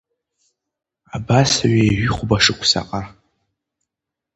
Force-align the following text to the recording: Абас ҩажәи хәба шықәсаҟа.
Абас 1.15 1.51
ҩажәи 1.71 2.11
хәба 2.15 2.37
шықәсаҟа. 2.43 3.01